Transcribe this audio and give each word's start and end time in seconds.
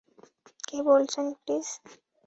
কে 0.67 0.77
বলছেন, 0.89 1.25
প্লিজ? 1.39 1.67